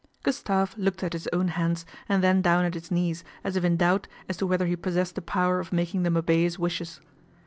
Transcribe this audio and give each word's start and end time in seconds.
Gustave 0.23 0.73
looked 0.81 1.03
at 1.03 1.13
his 1.13 1.29
own 1.31 1.49
hands, 1.49 1.85
and 2.09 2.23
then 2.23 2.41
down 2.41 2.65
at 2.65 2.73
his 2.73 2.89
knees 2.89 3.23
as 3.43 3.55
if 3.55 3.63
in 3.63 3.77
doubt 3.77 4.07
as 4.27 4.35
to 4.37 4.47
whether 4.47 4.65
he 4.65 4.75
pos 4.75 4.93
sessed 4.93 5.13
the 5.13 5.21
power 5.21 5.59
of 5.59 5.71
making 5.71 6.01
them 6.01 6.17
obey 6.17 6.41
his 6.41 6.57
wishes. 6.57 7.01